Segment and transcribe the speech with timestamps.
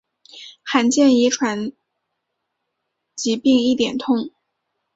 [0.63, 1.71] 罕见遗传
[3.15, 4.31] 疾病一点通